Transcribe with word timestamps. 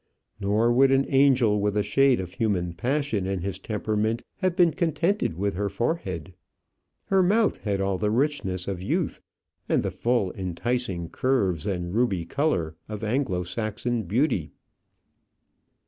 Nor 0.39 0.73
would 0.73 0.89
an 0.91 1.05
angel 1.09 1.59
with 1.61 1.77
a 1.77 1.83
shade 1.83 2.19
of 2.19 2.33
human 2.33 2.73
passion 2.73 3.27
in 3.27 3.41
his 3.41 3.59
temperament 3.59 4.23
have 4.37 4.55
been 4.55 4.71
contented 4.71 5.35
with 5.37 5.53
her 5.53 5.69
forehead. 5.69 6.33
Her 7.05 7.21
mouth 7.21 7.57
had 7.59 7.79
all 7.79 7.99
the 7.99 8.09
richness 8.09 8.67
of 8.67 8.81
youth, 8.81 9.21
and 9.69 9.83
the 9.83 9.91
full 9.91 10.31
enticing 10.31 11.07
curves 11.09 11.67
and 11.67 11.93
ruby 11.93 12.25
colour 12.25 12.75
of 12.89 13.03
Anglo 13.03 13.43
Saxon 13.43 14.01
beauty. 14.01 14.49